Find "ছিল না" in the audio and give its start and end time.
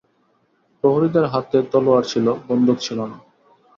2.79-3.17